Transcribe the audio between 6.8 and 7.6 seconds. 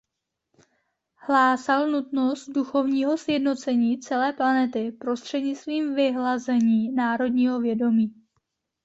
národního